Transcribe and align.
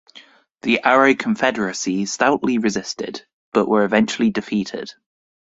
The 0.63 0.79
Aro 0.83 1.15
Confederacy 1.15 2.07
stoutly 2.07 2.57
resisted 2.57 3.23
but 3.53 3.67
were 3.67 3.83
eventually 3.83 4.31
defeated. 4.31 4.95